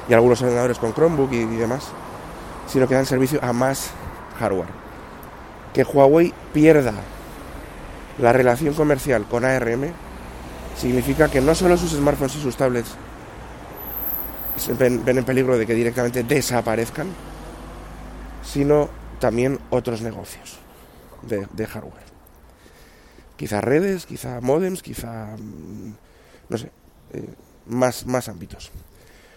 Y 0.08 0.14
algunos 0.14 0.40
ordenadores 0.40 0.78
con 0.78 0.94
Chromebook 0.94 1.32
y, 1.32 1.44
demás, 1.44 1.88
sino 2.66 2.88
que 2.88 2.94
dan 2.94 3.06
servicio 3.06 3.38
a 3.42 3.52
más 3.52 3.90
hardware. 4.38 4.68
Que 5.74 5.84
Huawei 5.84 6.32
pierda 6.52 6.94
la 8.18 8.32
relación 8.32 8.74
comercial 8.74 9.26
con 9.26 9.44
ARM 9.44 9.92
significa 10.76 11.28
que 11.28 11.40
no 11.40 11.54
solo 11.54 11.76
sus 11.76 11.92
smartphones 11.92 12.36
y 12.36 12.40
sus 12.40 12.56
tablets 12.56 12.90
ven, 14.78 15.04
ven 15.04 15.18
en 15.18 15.24
peligro 15.24 15.58
de 15.58 15.66
que 15.66 15.74
directamente 15.74 16.22
desaparezcan, 16.22 17.08
sino 18.42 18.88
también 19.18 19.58
otros 19.70 20.02
negocios 20.02 20.58
de, 21.22 21.46
de 21.52 21.66
hardware 21.66 22.06
quizá 23.36 23.60
redes, 23.60 24.06
quizá 24.06 24.40
modems, 24.40 24.82
quizá 24.82 25.36
mm, 25.36 25.92
no 26.48 26.58
sé, 26.58 26.70
eh, 27.12 27.28
más, 27.66 28.06
más 28.06 28.28
ámbitos. 28.28 28.70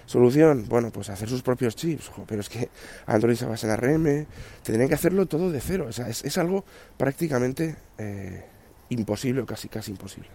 Solución, 0.06 0.66
bueno, 0.68 0.90
pues 0.90 1.10
hacer 1.10 1.30
sus 1.30 1.44
propios 1.44 1.76
chips, 1.76 2.10
pero 2.26 2.42
es 2.42 2.50
que 2.50 2.70
Android 3.06 3.36
se 3.36 3.46
basa 3.46 3.68
en 3.68 3.74
ARM, 3.74 4.26
tendrían 4.64 4.90
que 4.90 4.96
hacerlo 4.96 5.28
todo 5.28 5.52
de 5.52 5.62
cero, 5.62 5.86
o 5.88 5.92
sea, 5.92 6.10
es, 6.10 6.38
algo 6.40 6.66
prácticamente 6.98 7.76
eh, 8.00 8.44
imposible 8.90 9.42
o 9.42 9.46
casi, 9.46 9.70
casi 9.70 9.92
imposible. 9.92 10.30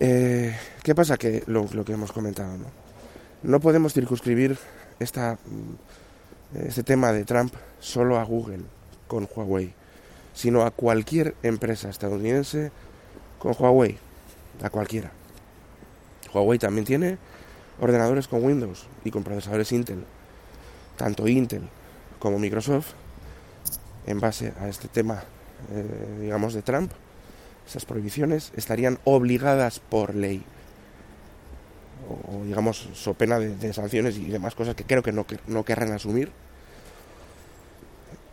Eh, 0.00 0.56
¿Qué 0.82 0.94
pasa? 0.94 1.16
Que 1.16 1.44
lo, 1.46 1.66
que 1.84 1.92
hemos 1.92 2.12
comentado, 2.12 2.56
¿no? 2.56 2.66
No 3.42 3.60
podemos 3.60 3.92
circunscribir 3.92 4.58
esta, 4.98 5.38
mm, 5.44 6.66
este 6.66 6.82
tema 6.82 7.12
de 7.12 7.24
Trump 7.24 7.54
solo 7.80 8.18
a 8.18 8.24
Google 8.24 8.64
con 9.06 9.28
Huawei, 9.34 9.72
sino 10.34 10.62
a 10.62 10.70
cualquier 10.70 11.34
empresa 11.42 11.88
estadounidense 11.88 12.70
con 13.38 13.54
Huawei, 13.58 13.98
a 14.62 14.70
cualquiera. 14.70 15.12
Huawei 16.32 16.58
también 16.58 16.84
tiene 16.84 17.18
ordenadores 17.80 18.28
con 18.28 18.44
Windows 18.44 18.86
y 19.04 19.10
con 19.10 19.24
procesadores 19.24 19.72
Intel. 19.72 20.04
Tanto 20.96 21.26
Intel 21.26 21.68
como 22.18 22.38
Microsoft, 22.38 22.92
en 24.06 24.20
base 24.20 24.52
a 24.60 24.68
este 24.68 24.88
tema, 24.88 25.24
eh, 25.72 26.18
digamos, 26.20 26.54
de 26.54 26.62
Trump, 26.62 26.92
esas 27.66 27.84
prohibiciones 27.84 28.52
estarían 28.56 28.98
obligadas 29.04 29.80
por 29.80 30.14
ley. 30.14 30.42
O, 32.08 32.44
digamos, 32.44 32.88
so 32.94 33.14
pena 33.14 33.38
de, 33.38 33.72
sanciones 33.72 34.16
y 34.16 34.26
demás 34.26 34.54
cosas 34.54 34.74
que 34.74 34.84
creo 34.84 35.02
que 35.02 35.12
no, 35.12 35.26
no 35.46 35.64
querrán 35.64 35.92
asumir. 35.92 36.30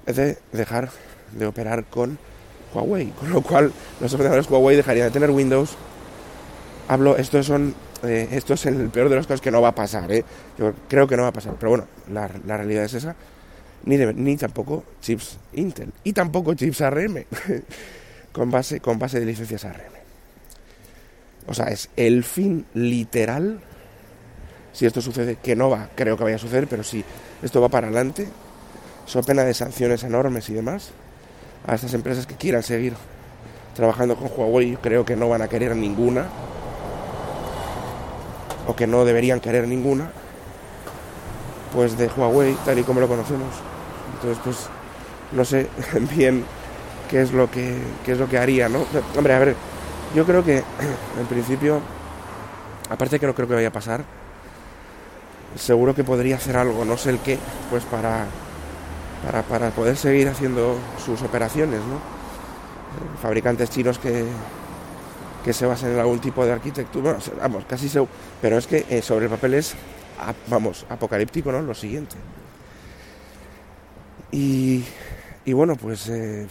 De 0.06 0.38
dejar 0.54 0.90
de 1.34 1.46
operar 1.46 1.86
con 1.86 2.18
Huawei. 2.74 3.08
Con 3.20 3.30
lo 3.32 3.42
cual, 3.42 3.74
los 4.00 4.14
ordenadores 4.14 4.50
Huawei 4.50 4.78
dejarían 4.78 5.08
de 5.08 5.12
tener 5.12 5.32
Windows. 5.32 5.76
Hablo, 6.88 7.18
estos 7.18 7.46
son 7.46 7.76
eh, 8.04 8.28
esto 8.32 8.54
es 8.54 8.66
el 8.66 8.90
peor 8.90 9.10
de 9.10 9.16
los 9.16 9.28
casos 9.28 9.42
que 9.42 9.52
no 9.52 9.62
va 9.62 9.70
a 9.70 9.76
pasar, 9.76 10.12
¿eh? 10.12 10.24
Yo 10.58 10.74
creo 10.88 11.08
que 11.08 11.18
no 11.18 11.24
va 11.24 11.30
a 11.30 11.34
pasar, 11.34 11.56
pero 11.60 11.72
bueno, 11.72 11.86
la, 12.12 12.28
realidad 12.28 12.84
es 12.84 12.94
esa. 12.94 13.16
Ni, 13.86 14.36
tampoco 14.36 14.84
chips 15.02 15.38
Intel 15.54 15.94
y 16.04 16.14
tampoco 16.14 16.54
chips 16.54 16.82
ARM 16.82 17.24
con, 18.32 18.52
base, 18.52 18.80
con 18.80 19.00
base 19.00 19.20
de 19.20 19.26
licencias 19.26 19.66
ARM. 19.66 19.98
O 21.48 21.54
sea, 21.54 21.68
es 21.68 21.90
el 21.96 22.24
fin 22.24 22.66
literal. 22.74 23.60
Si 24.74 24.86
esto 24.86 25.02
sucede, 25.02 25.38
que 25.38 25.56
no 25.56 25.70
va, 25.70 25.90
creo 25.96 26.18
que 26.18 26.24
vaya 26.24 26.36
a 26.36 26.40
suceder, 26.40 26.68
pero 26.68 26.84
si 26.84 27.04
esto 27.42 27.62
va 27.62 27.70
para 27.70 27.88
adelante, 27.88 28.28
son 29.06 29.24
pena 29.24 29.44
de 29.44 29.54
sanciones 29.54 30.04
enormes 30.04 30.50
y 30.50 30.54
demás. 30.54 30.92
A 31.66 31.76
estas 31.76 31.94
empresas 31.94 32.28
que 32.28 32.36
quieran 32.36 32.64
seguir 32.64 32.94
trabajando 33.76 34.16
con 34.16 34.30
Huawei, 34.36 34.78
creo 34.82 35.06
que 35.06 35.16
no 35.16 35.30
van 35.30 35.42
a 35.42 35.48
querer 35.48 35.76
ninguna 35.76 36.28
o 38.68 38.76
que 38.76 38.86
no 38.86 39.06
deberían 39.06 39.40
querer 39.40 39.68
ninguna, 39.68 40.12
pues 41.74 41.98
de 41.98 42.08
Huawei, 42.08 42.56
tal 42.66 42.78
y 42.80 42.84
como 42.84 43.00
lo 43.00 43.08
conocemos. 43.08 43.67
Entonces, 44.22 44.42
pues 44.44 44.58
no 45.32 45.46
sé 45.46 45.68
bien 46.16 46.44
qué 47.10 47.22
es 47.22 47.32
lo 47.32 47.50
que 47.50 47.78
qué 48.06 48.14
es 48.14 48.18
lo 48.18 48.28
que 48.28 48.38
haría, 48.38 48.70
¿no? 48.70 48.86
Hombre, 49.16 49.34
a 49.34 49.40
ver, 49.40 49.56
yo 50.16 50.26
creo 50.26 50.44
que 50.44 50.58
en 50.58 51.26
principio, 51.30 51.82
aparte 52.90 53.20
que 53.20 53.28
no 53.28 53.36
creo 53.36 53.48
que 53.48 53.56
vaya 53.56 53.70
a 53.70 53.74
pasar, 53.74 54.04
seguro 55.56 55.96
que 55.96 56.04
podría 56.04 56.36
hacer 56.36 56.58
algo, 56.58 56.86
no 56.86 56.98
sé 56.98 57.12
el 57.12 57.20
qué, 57.20 57.38
pues 57.70 57.84
para 57.86 58.26
para, 59.26 59.44
para 59.44 59.70
poder 59.72 59.98
seguir 59.98 60.28
haciendo 60.30 60.78
sus 61.04 61.22
operaciones, 61.22 61.80
¿no? 61.80 62.00
Fabricantes 63.22 63.70
chinos 63.70 64.00
que, 64.00 64.26
que 65.44 65.54
se 65.54 65.66
basen 65.66 65.94
en 65.94 66.00
algún 66.00 66.20
tipo 66.20 66.46
de 66.46 66.52
arquitectura, 66.52 67.18
vamos, 67.40 67.66
casi 67.68 67.90
se, 67.90 68.06
pero 68.42 68.58
es 68.58 68.68
que 68.68 68.86
eh, 68.90 69.02
sobre 69.02 69.26
el 69.26 69.32
papel 69.32 69.56
es, 69.56 69.76
vamos, 70.48 70.86
apocalíptico, 70.90 71.52
¿no? 71.52 71.62
Lo 71.62 71.74
siguiente. 71.74 72.16
Y, 74.32 74.84
bueno, 75.54 75.76
pues, 75.76 76.10
eh, 76.10 76.48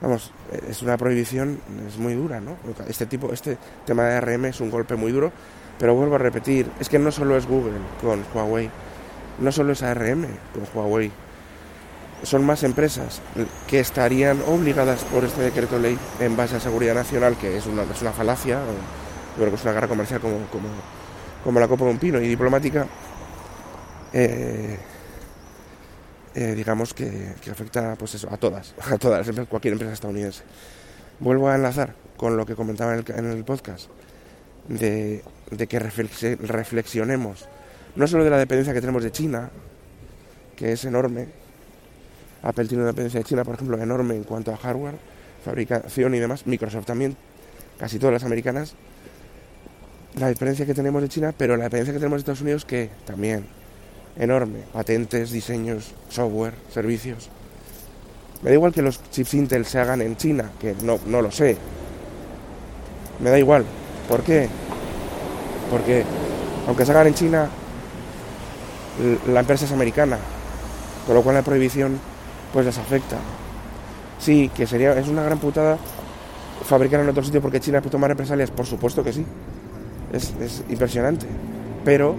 vamos, 0.00 0.32
es 0.68 0.82
una 0.82 0.96
prohibición, 0.96 1.60
es 1.88 1.98
muy 1.98 2.14
dura, 2.14 2.40
¿no? 2.40 2.56
Este 2.88 3.06
tipo, 3.06 3.32
este 3.32 3.58
tema 3.84 4.04
de 4.04 4.14
ARM 4.14 4.46
es 4.46 4.60
un 4.60 4.70
golpe 4.70 4.96
muy 4.96 5.12
duro, 5.12 5.32
pero 5.78 5.94
vuelvo 5.94 6.14
a 6.14 6.18
repetir, 6.18 6.70
es 6.78 6.88
que 6.88 6.98
no 6.98 7.10
solo 7.10 7.36
es 7.36 7.46
Google 7.46 7.78
con 8.00 8.24
Huawei, 8.34 8.70
no 9.40 9.50
solo 9.50 9.72
es 9.72 9.82
ARM 9.82 10.26
con 10.54 10.66
Huawei, 10.74 11.10
son 12.22 12.44
más 12.44 12.62
empresas 12.62 13.22
que 13.66 13.80
estarían 13.80 14.42
obligadas 14.46 15.04
por 15.04 15.24
este 15.24 15.40
decreto 15.40 15.78
ley 15.78 15.98
en 16.20 16.36
base 16.36 16.56
a 16.56 16.60
seguridad 16.60 16.94
nacional, 16.94 17.36
que 17.36 17.56
es 17.56 17.66
una, 17.66 17.82
es 17.82 18.02
una 18.02 18.12
falacia, 18.12 18.60
yo 19.36 19.36
creo 19.36 19.48
que 19.50 19.56
es 19.56 19.62
una 19.62 19.72
guerra 19.72 19.88
comercial 19.88 20.20
como, 20.20 20.36
como, 20.52 20.68
como 21.42 21.60
la 21.60 21.66
copa 21.66 21.86
de 21.86 21.90
un 21.92 21.98
pino 21.98 22.20
y 22.20 22.28
diplomática, 22.28 22.86
eh, 24.12 24.78
eh, 26.34 26.54
digamos 26.54 26.94
que, 26.94 27.34
afecta 27.50 27.96
pues 27.96 28.14
eso, 28.14 28.28
a 28.30 28.36
todas, 28.36 28.74
a 28.90 28.98
todas, 28.98 29.28
cualquier 29.48 29.72
empresa 29.72 29.92
estadounidense. 29.92 30.42
Vuelvo 31.18 31.48
a 31.48 31.56
enlazar 31.56 31.94
con 32.16 32.36
lo 32.36 32.46
que 32.46 32.54
comentaba 32.54 32.94
en 32.94 33.04
el, 33.06 33.14
en 33.16 33.26
el 33.26 33.44
podcast, 33.44 33.88
de, 34.68 35.22
de 35.50 35.66
que 35.66 35.78
reflexionemos 35.78 37.48
no 37.96 38.06
solo 38.06 38.24
de 38.24 38.30
la 38.30 38.38
dependencia 38.38 38.72
que 38.72 38.80
tenemos 38.80 39.02
de 39.02 39.10
China, 39.10 39.50
que 40.56 40.72
es 40.72 40.84
enorme, 40.84 41.28
Apple 42.42 42.66
tiene 42.66 42.82
una 42.82 42.92
dependencia 42.92 43.20
de 43.20 43.24
China, 43.24 43.44
por 43.44 43.54
ejemplo, 43.54 43.76
enorme 43.78 44.14
en 44.14 44.24
cuanto 44.24 44.52
a 44.52 44.56
hardware, 44.56 44.94
fabricación 45.44 46.14
y 46.14 46.18
demás. 46.18 46.46
Microsoft 46.46 46.86
también, 46.86 47.16
casi 47.78 47.98
todas 47.98 48.14
las 48.14 48.24
americanas. 48.24 48.74
La 50.18 50.28
dependencia 50.28 50.66
que 50.66 50.74
tenemos 50.74 51.02
de 51.02 51.08
China, 51.08 51.34
pero 51.36 51.56
la 51.56 51.64
dependencia 51.64 51.92
que 51.92 51.98
tenemos 51.98 52.18
de 52.18 52.20
Estados 52.20 52.40
Unidos, 52.40 52.64
que 52.64 52.90
también 53.04 53.44
enorme. 54.16 54.60
Patentes, 54.72 55.30
diseños, 55.30 55.92
software, 56.08 56.54
servicios. 56.72 57.28
Me 58.42 58.50
da 58.50 58.54
igual 58.54 58.72
que 58.72 58.82
los 58.82 59.00
chips 59.10 59.34
Intel 59.34 59.66
se 59.66 59.78
hagan 59.78 60.00
en 60.00 60.16
China, 60.16 60.50
que 60.58 60.74
no, 60.82 60.98
no 61.06 61.20
lo 61.20 61.30
sé. 61.30 61.56
Me 63.20 63.30
da 63.30 63.38
igual. 63.38 63.64
¿Por 64.08 64.22
qué? 64.22 64.48
Porque 65.70 66.04
aunque 66.66 66.84
se 66.86 66.92
hagan 66.92 67.08
en 67.08 67.14
China, 67.14 67.48
la 69.28 69.40
empresa 69.40 69.64
es 69.64 69.72
americana, 69.72 70.18
con 71.06 71.14
lo 71.14 71.22
cual 71.22 71.36
la 71.36 71.42
prohibición 71.42 71.98
pues 72.52 72.66
les 72.66 72.78
afecta. 72.78 73.16
Sí, 74.18 74.50
que 74.54 74.66
sería, 74.66 74.98
es 74.98 75.08
una 75.08 75.22
gran 75.22 75.38
putada 75.38 75.78
fabricar 76.64 77.00
en 77.00 77.08
otro 77.08 77.22
sitio 77.22 77.40
porque 77.40 77.60
China 77.60 77.80
puede 77.80 77.92
tomar 77.92 78.10
represalias, 78.10 78.50
por 78.50 78.66
supuesto 78.66 79.02
que 79.04 79.12
sí. 79.12 79.24
Es, 80.12 80.34
es 80.40 80.64
impresionante. 80.68 81.26
Pero 81.84 82.16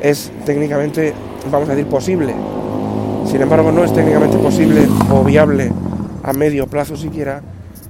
es 0.00 0.30
técnicamente, 0.44 1.12
vamos 1.50 1.68
a 1.68 1.74
decir, 1.74 1.90
posible. 1.90 2.34
Sin 3.26 3.42
embargo, 3.42 3.72
no 3.72 3.84
es 3.84 3.92
técnicamente 3.92 4.38
posible 4.38 4.86
o 5.10 5.22
viable 5.22 5.70
a 6.22 6.32
medio 6.32 6.66
plazo 6.66 6.96
siquiera 6.96 7.42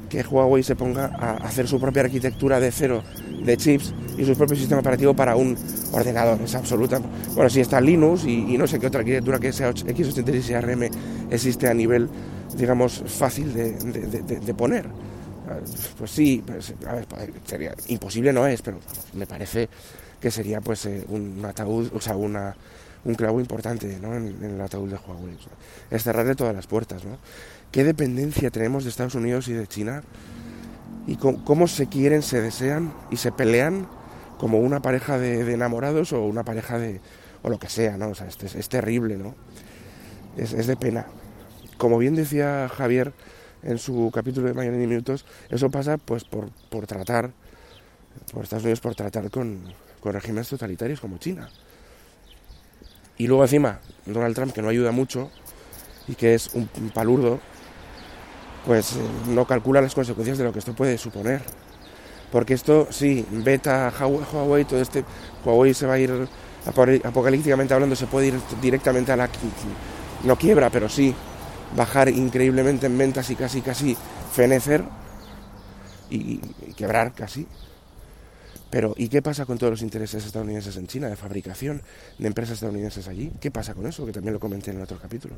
que 0.09 0.23
Huawei 0.23 0.63
se 0.63 0.75
ponga 0.75 1.07
a 1.19 1.35
hacer 1.47 1.69
su 1.69 1.79
propia 1.81 2.03
arquitectura 2.03 2.59
de 2.61 2.73
cero 2.73 3.03
de 3.45 3.57
chips 3.57 3.95
y 4.17 4.25
su 4.25 4.35
propio 4.37 4.57
sistema 4.57 4.81
operativo 4.81 5.15
para 5.15 5.37
un 5.37 5.57
ordenador. 5.93 6.41
Es 6.43 6.55
absoluta. 6.55 7.01
Bueno, 7.35 7.49
si 7.51 7.61
está 7.61 7.81
Linux 7.81 8.25
y, 8.25 8.57
no 8.59 8.67
sé 8.67 8.79
qué 8.79 8.87
otra 8.87 9.01
arquitectura 9.01 9.39
que 9.39 9.53
sea 9.53 9.71
x86 9.71 10.55
ARM 10.57 10.89
existe 11.31 11.69
a 11.69 11.75
nivel, 11.75 12.09
digamos, 12.57 13.03
fácil 13.07 13.53
de, 13.55 14.55
poner. 14.55 14.87
Pues 15.97 16.11
sí, 16.11 16.43
pues, 16.45 16.75
a 16.87 16.95
ver, 16.95 17.07
sería, 17.45 17.75
imposible 17.89 18.33
no 18.33 18.47
es, 18.47 18.61
pero 18.61 18.79
me 19.15 19.27
parece 19.27 19.69
que 20.21 20.31
sería 20.31 20.61
pues 20.61 20.85
eh, 20.87 21.05
un 21.09 21.45
ataúd, 21.45 21.91
o 21.95 22.01
sea, 22.01 22.17
una, 22.17 22.57
un 23.05 23.15
clavo 23.15 23.41
importante 23.41 23.99
¿no? 24.01 24.15
en, 24.15 24.43
el 24.43 24.61
ataúd 24.61 24.91
de 24.91 24.97
Huawei. 24.97 25.37
es 25.91 26.03
cerrarle 26.03 26.35
todas 26.35 26.55
las 26.55 26.67
puertas. 26.67 27.05
¿no? 27.05 27.19
¿Qué 27.71 27.85
dependencia 27.85 28.51
tenemos 28.51 28.85
de 28.85 28.91
Estados 28.91 29.15
Unidos 29.15 29.49
y 29.49 29.53
de 29.53 29.67
China? 29.67 30.03
Y 31.07 31.17
cómo, 31.17 31.69
se 31.69 31.87
quieren, 31.87 32.23
se 32.23 32.43
desean 32.43 32.93
y 33.11 33.17
se 33.17 33.33
pelean 33.33 33.89
como 34.39 34.59
una 34.59 34.81
pareja 34.81 35.19
de, 35.19 35.53
enamorados 35.53 36.13
o 36.13 36.25
una 36.25 36.45
pareja 36.45 36.79
de... 36.79 37.01
o 37.43 37.49
lo 37.49 37.59
que 37.59 37.71
sea, 37.71 37.97
¿no? 37.97 38.11
O 38.11 38.15
sea, 38.15 38.27
es, 38.27 38.55
es 38.55 38.69
terrible, 38.69 39.17
¿no? 39.17 39.35
Es, 40.37 40.53
es, 40.53 40.67
de 40.67 40.77
pena. 40.77 41.07
Como 41.79 41.97
bien 41.97 42.15
decía 42.15 42.69
Javier 42.69 43.15
en 43.63 43.79
su 43.79 44.11
capítulo 44.13 44.49
de 44.49 44.55
Mañana 44.55 44.77
y 44.77 44.87
Minutos, 44.87 45.25
eso 45.49 45.71
pasa 45.71 45.97
pues 45.97 46.25
por, 46.25 46.51
por 46.69 46.87
tratar, 46.87 47.33
por 48.33 48.45
Estados 48.45 48.65
Unidos, 48.65 48.81
por 48.81 48.95
tratar 48.95 49.31
con, 49.31 49.63
con 50.01 50.13
regímenes 50.13 50.49
totalitarios 50.49 51.01
como 51.01 51.19
China. 51.19 51.49
Y 53.17 53.27
luego 53.27 53.43
encima, 53.43 53.81
Donald 54.07 54.35
Trump, 54.35 54.53
que 54.53 54.63
no 54.63 54.69
ayuda 54.69 54.93
mucho 54.93 55.31
y 56.07 56.15
que 56.15 56.35
es 56.35 56.51
un, 56.55 56.69
palurdo, 56.95 57.41
pues 58.65 58.93
eh, 58.93 59.01
no 59.29 59.47
calcula 59.47 59.81
las 59.81 59.95
consecuencias 59.95 60.39
de 60.39 60.45
lo 60.45 60.53
que 60.53 60.61
esto 60.61 60.73
puede 60.73 60.97
suponer. 60.99 61.43
Porque 62.31 62.55
esto, 62.55 62.89
sí, 62.91 63.27
beta 63.31 63.93
Huawei, 64.01 64.65
todo 64.65 64.81
este, 64.81 65.05
Huawei 65.45 65.75
se 65.75 65.87
va 65.87 65.95
a 65.95 65.99
ir, 65.99 66.29
apocalípticamente 67.05 67.75
hablando, 67.75 67.97
se 67.97 68.07
puede 68.07 68.29
ir 68.29 68.41
directamente 68.61 69.13
a 69.13 69.17
la, 69.17 69.31
no 70.25 70.37
quiebra, 70.37 70.71
pero 70.71 70.89
sí, 70.89 71.15
bajar 71.77 72.09
increíblemente 72.11 72.87
en 72.87 72.99
ventas 72.99 73.31
y 73.31 73.35
casi, 73.35 73.63
casi 73.63 73.97
fenecer 74.33 74.85
y, 76.11 76.41
y 76.67 76.75
quebrar 76.77 77.15
casi. 77.15 77.47
Pero, 78.71 78.95
¿y 78.99 79.09
qué 79.09 79.23
pasa 79.23 79.47
con 79.47 79.57
todos 79.57 79.71
los 79.71 79.83
intereses 79.83 80.25
estadounidenses 80.27 80.77
en 80.77 80.87
China, 80.87 81.09
de 81.09 81.17
fabricación 81.17 81.81
de 82.19 82.27
empresas 82.27 82.55
estadounidenses 82.55 83.09
allí? 83.09 83.33
¿Qué 83.41 83.51
pasa 83.51 83.73
con 83.73 83.87
eso? 83.87 84.05
Que 84.05 84.13
también 84.13 84.35
lo 84.35 84.41
comenté 84.41 84.73
en 84.73 84.83
otro 84.83 84.99
capítulo. 84.99 85.37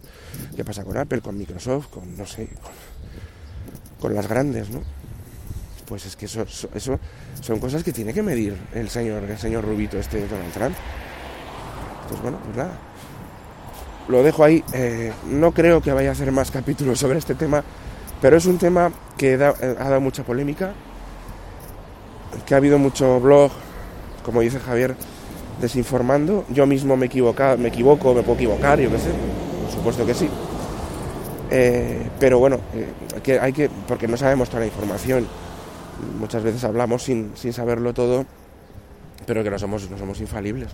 ¿Qué 0.57 0.65
pasa 0.65 0.85
con 0.85 0.97
Apple, 0.97 1.21
con 1.21 1.39
Microsoft, 1.39 1.89
con, 1.89 2.17
no 2.17 2.27
sé, 2.27 2.49
con, 4.01 4.15
las 4.15 4.27
grandes, 4.29 4.71
¿no? 4.71 4.83
Pues 5.87 6.07
es 6.07 6.17
que 6.17 6.27
eso, 6.27 6.45
eso, 6.75 6.99
son 7.41 7.61
cosas 7.61 7.85
que 7.85 7.93
tiene 7.93 8.13
que 8.13 8.23
medir 8.23 8.57
el 8.75 8.89
señor, 8.89 9.23
el 9.25 9.39
señor 9.39 9.65
Rubito, 9.65 9.99
este 9.99 10.27
Donald 10.27 10.53
Trump. 10.53 10.75
Entonces, 12.03 12.23
bueno, 12.23 12.39
pues 12.45 12.57
nada. 12.57 12.79
Lo 14.09 14.25
dejo 14.25 14.43
ahí. 14.43 14.65
Eh, 14.73 15.13
no 15.27 15.53
creo 15.53 15.81
que 15.81 15.93
vaya 15.93 16.09
a 16.09 16.13
hacer 16.13 16.33
más 16.33 16.51
capítulos 16.51 16.99
sobre 16.99 17.19
este 17.19 17.37
tema, 17.37 17.63
pero 18.21 18.37
es 18.37 18.47
un 18.47 18.59
tema 18.59 18.93
que 19.17 19.35
eh, 19.35 19.45
ha 19.45 19.89
dado 19.89 20.01
mucha 20.01 20.25
polémica 20.25 20.75
que 22.47 22.55
ha 22.55 22.57
habido 22.57 22.79
mucho 22.79 23.21
blog, 23.21 23.51
como 24.25 24.41
dice 24.41 24.59
Javier, 24.59 24.97
desinformando. 25.61 26.45
Yo 26.51 26.67
mismo 26.67 26.97
me, 26.97 27.07
equivoca, 27.07 27.57
me 27.57 27.69
equivoco, 27.69 28.15
me 28.15 28.23
puedo 28.23 28.37
equivocar, 28.37 28.81
yo 28.81 28.91
qué 28.91 28.99
sé, 28.99 29.11
por 29.63 29.73
supuesto 29.73 30.07
que 30.07 30.15
sí. 30.15 30.29
Eh, 31.51 32.09
pero 32.19 32.39
bueno, 32.39 32.61
eh, 32.75 33.21
que 33.23 33.41
hay 33.41 33.53
que, 33.53 33.69
porque 33.89 34.07
no 34.07 34.17
sabemos 34.17 34.49
toda 34.49 34.61
la 34.61 34.67
información. 34.67 35.27
Muchas 36.19 36.43
veces 36.43 36.65
hablamos 36.65 37.03
sin, 37.03 37.33
sin 37.35 37.53
saberlo 37.53 37.93
todo, 37.93 38.25
pero 39.27 39.43
que 39.43 39.51
no 39.51 39.59
somos, 39.59 39.91
no 39.91 39.99
somos 39.99 40.21
infalibles. 40.21 40.71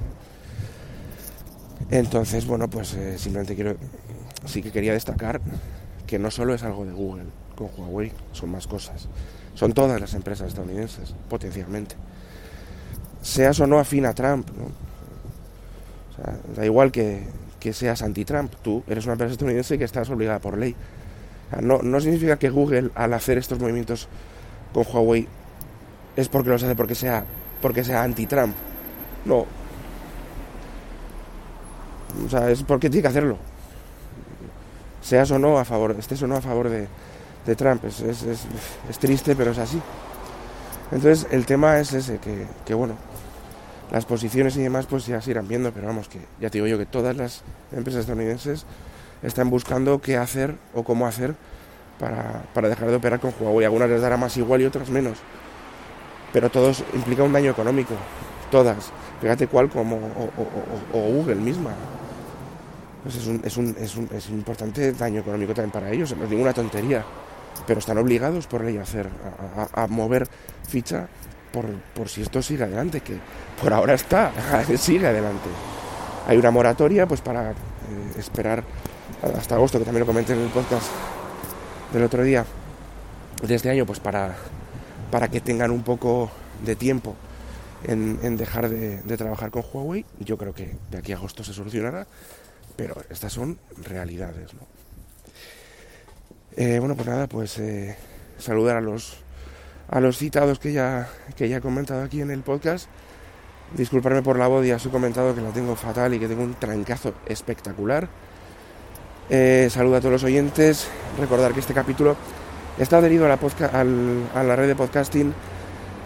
Entonces, 1.90 2.46
bueno, 2.46 2.68
pues 2.68 2.94
eh, 2.94 3.18
simplemente 3.18 3.54
quiero, 3.54 3.76
sí 4.44 4.62
que 4.62 4.70
quería 4.70 4.92
destacar 4.92 5.40
que 6.06 6.18
no 6.18 6.30
solo 6.30 6.54
es 6.54 6.62
algo 6.62 6.84
de 6.84 6.92
Google 6.92 7.26
con 7.56 7.68
Huawei, 7.76 8.12
son 8.32 8.50
más 8.50 8.66
cosas. 8.66 9.08
Son 9.56 9.72
todas 9.72 9.98
las 9.98 10.12
empresas 10.12 10.48
estadounidenses, 10.48 11.14
potencialmente. 11.30 11.96
Seas 13.22 13.58
o 13.58 13.66
no 13.66 13.78
afín 13.78 14.04
a 14.04 14.12
Trump, 14.12 14.46
da 16.54 16.64
igual 16.64 16.92
que, 16.92 17.24
seas 17.72 18.02
anti-Trump, 18.02 18.52
tú 18.62 18.84
eres 18.86 19.06
una 19.06 19.14
empresa 19.14 19.32
estadounidense 19.32 19.78
que 19.78 19.84
estás 19.84 20.08
obligada 20.10 20.38
por 20.38 20.56
ley. 20.56 20.76
no, 21.62 21.80
no 21.82 22.00
significa 22.00 22.38
que 22.38 22.50
Google, 22.50 22.90
al 22.94 23.14
hacer 23.14 23.38
estos 23.38 23.58
movimientos 23.58 24.08
con 24.74 24.84
Huawei, 24.86 25.26
es 26.14 26.28
porque 26.28 26.50
los 26.50 26.62
hace 26.62 26.76
porque 26.76 26.94
sea, 26.94 27.24
porque 27.62 27.82
sea 27.82 28.02
anti-Trump. 28.02 28.54
No. 29.24 29.46
O 32.24 32.28
sea, 32.28 32.50
es 32.50 32.62
porque 32.62 32.90
tiene 32.90 33.02
que 33.02 33.08
hacerlo. 33.08 33.38
Seas 35.00 35.30
o 35.30 35.38
no 35.38 35.58
a 35.58 35.64
favor, 35.64 35.96
estés 35.98 36.22
o 36.22 36.26
no 36.26 36.36
a 36.36 36.42
favor 36.42 36.68
de, 36.68 36.88
de 37.46 37.56
Trump. 37.56 37.84
Es, 37.84 38.00
es, 38.00 38.22
es, 38.22 38.98
triste, 38.98 39.34
pero 39.36 39.52
es 39.52 39.58
así. 39.58 39.80
Entonces 40.90 41.26
el 41.30 41.46
tema 41.46 41.78
es 41.78 41.92
ese, 41.92 42.18
que, 42.18 42.46
que, 42.64 42.74
bueno, 42.74 42.94
las 43.90 44.04
posiciones 44.04 44.56
y 44.56 44.62
demás 44.62 44.86
pues 44.86 45.06
ya 45.06 45.20
se 45.20 45.30
irán 45.30 45.48
viendo, 45.48 45.72
pero 45.72 45.86
vamos, 45.86 46.08
que 46.08 46.18
ya 46.40 46.50
te 46.50 46.58
digo 46.58 46.66
yo 46.66 46.78
que 46.78 46.86
todas 46.86 47.16
las 47.16 47.42
empresas 47.72 48.00
estadounidenses 48.00 48.66
están 49.22 49.48
buscando 49.50 50.00
qué 50.00 50.16
hacer 50.16 50.56
o 50.74 50.84
cómo 50.84 51.06
hacer 51.06 51.34
para, 51.98 52.44
para 52.52 52.68
dejar 52.68 52.90
de 52.90 52.96
operar 52.96 53.20
con 53.20 53.32
Huawei. 53.40 53.64
Algunas 53.64 53.88
les 53.88 54.02
dará 54.02 54.16
más 54.16 54.36
igual 54.36 54.62
y 54.62 54.66
otras 54.66 54.90
menos. 54.90 55.18
Pero 56.32 56.50
todos 56.50 56.84
implica 56.94 57.22
un 57.22 57.32
daño 57.32 57.50
económico. 57.50 57.94
Todas. 58.50 58.92
Fíjate 59.20 59.48
cuál 59.48 59.70
como 59.70 59.96
o, 59.96 60.96
o 60.96 61.00
Google 61.00 61.36
misma. 61.36 61.70
Pues 63.02 63.16
es, 63.16 63.26
un, 63.26 63.40
es, 63.44 63.56
un, 63.56 63.76
es, 63.80 63.96
un, 63.96 64.08
es 64.12 64.28
un 64.28 64.34
importante 64.36 64.92
daño 64.92 65.20
económico 65.20 65.54
también 65.54 65.70
para 65.70 65.90
ellos. 65.90 66.14
No 66.16 66.24
es 66.24 66.30
ninguna 66.30 66.52
tontería 66.52 67.04
pero 67.66 67.80
están 67.80 67.98
obligados 67.98 68.46
por 68.46 68.64
ley 68.64 68.76
a 68.76 68.82
hacer, 68.82 69.08
a, 69.72 69.86
mover 69.86 70.28
ficha 70.68 71.08
por, 71.52 71.66
por, 71.94 72.08
si 72.08 72.22
esto 72.22 72.42
sigue 72.42 72.64
adelante, 72.64 73.00
que 73.00 73.18
por 73.60 73.72
ahora 73.72 73.94
está, 73.94 74.32
sigue 74.76 75.06
adelante. 75.06 75.48
Hay 76.26 76.36
una 76.36 76.50
moratoria 76.50 77.06
pues 77.06 77.20
para 77.20 77.52
eh, 77.52 77.54
esperar 78.18 78.64
hasta 79.22 79.54
agosto, 79.54 79.78
que 79.78 79.84
también 79.84 80.00
lo 80.00 80.06
comenté 80.06 80.32
en 80.32 80.40
el 80.40 80.48
podcast 80.48 80.86
del 81.92 82.02
otro 82.02 82.22
día, 82.22 82.44
de 83.42 83.54
este 83.54 83.70
año, 83.70 83.86
pues 83.86 84.00
para, 84.00 84.34
para 85.10 85.28
que 85.28 85.40
tengan 85.40 85.70
un 85.70 85.82
poco 85.82 86.30
de 86.64 86.74
tiempo 86.76 87.14
en, 87.84 88.36
dejar 88.36 88.68
de, 88.68 89.02
de, 89.02 89.16
trabajar 89.16 89.50
con 89.50 89.64
Huawei. 89.72 90.04
Yo 90.20 90.36
creo 90.36 90.54
que 90.54 90.76
de 90.90 90.98
aquí 90.98 91.12
a 91.12 91.16
agosto 91.16 91.44
se 91.44 91.52
solucionará, 91.52 92.06
pero 92.76 92.96
estas 93.10 93.32
son 93.32 93.58
realidades, 93.82 94.54
¿no? 94.54 94.85
Eh, 96.58 96.78
bueno, 96.78 96.94
pues 96.94 97.06
nada, 97.06 97.26
pues 97.26 97.58
eh, 97.58 97.94
saludar 98.38 98.78
a 98.78 98.80
los, 98.80 99.18
a 99.90 100.00
los 100.00 100.16
citados 100.16 100.58
que 100.58 100.72
ya, 100.72 101.06
que 101.36 101.50
ya 101.50 101.58
he 101.58 101.60
comentado 101.60 102.02
aquí 102.02 102.22
en 102.22 102.30
el 102.30 102.40
podcast. 102.40 102.88
Disculparme 103.76 104.22
por 104.22 104.38
la 104.38 104.46
voz, 104.46 104.64
ya 104.64 104.76
os 104.76 104.86
he 104.86 104.88
comentado 104.88 105.34
que 105.34 105.42
la 105.42 105.50
tengo 105.50 105.76
fatal 105.76 106.14
y 106.14 106.18
que 106.18 106.28
tengo 106.28 106.42
un 106.42 106.54
trancazo 106.54 107.12
espectacular. 107.26 108.08
Eh, 109.28 109.68
saludo 109.70 109.96
a 109.96 110.00
todos 110.00 110.12
los 110.12 110.24
oyentes. 110.24 110.88
Recordar 111.18 111.52
que 111.52 111.60
este 111.60 111.74
capítulo 111.74 112.16
está 112.78 112.98
adherido 112.98 113.26
a 113.26 113.28
la, 113.28 113.38
a 114.34 114.42
la 114.42 114.56
red 114.56 114.68
de 114.68 114.76
podcasting 114.76 115.34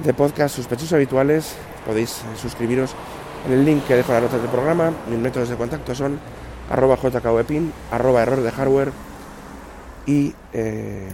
de 0.02 0.14
podcast 0.14 0.56
sospechosos 0.56 0.94
habituales. 0.94 1.54
Podéis 1.86 2.22
suscribiros 2.40 2.96
en 3.46 3.52
el 3.52 3.64
link 3.64 3.86
que 3.86 3.94
dejo 3.94 4.08
en 4.08 4.14
la 4.16 4.20
nota 4.22 4.38
del 4.38 4.48
programa. 4.48 4.92
Mis 5.08 5.18
métodos 5.18 5.48
de 5.48 5.54
contacto 5.54 5.94
son 5.94 6.18
arroba 6.70 6.96
jkvpin, 6.96 7.72
arroba 7.92 8.22
error 8.22 8.40
de 8.40 8.50
hardware 8.50 9.09
y 10.10 10.34
eh, 10.52 11.08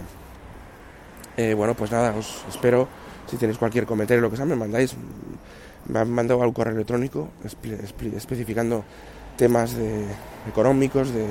eh, 1.37 1.53
bueno, 1.53 1.75
pues 1.75 1.91
nada, 1.91 2.15
os 2.17 2.43
espero. 2.49 2.87
Si 3.27 3.37
tenéis 3.37 3.59
cualquier 3.59 3.85
comentario, 3.85 4.21
lo 4.21 4.31
que 4.31 4.37
sea, 4.37 4.45
me 4.45 4.55
mandáis. 4.55 4.95
Me 5.87 5.99
han 5.99 6.09
mandado 6.09 6.41
al 6.41 6.51
correo 6.51 6.73
electrónico 6.73 7.29
especificando 7.43 8.83
temas 9.37 9.75
de, 9.75 10.03
económicos, 10.49 11.11
de, 11.13 11.27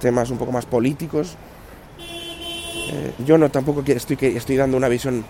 temas 0.00 0.30
un 0.30 0.38
poco 0.38 0.50
más 0.50 0.66
políticos. 0.66 1.36
Eh, 2.00 3.12
yo 3.24 3.38
no 3.38 3.48
tampoco 3.50 3.84
estoy, 3.86 4.18
estoy 4.34 4.56
dando 4.56 4.76
una 4.76 4.88
visión. 4.88 5.24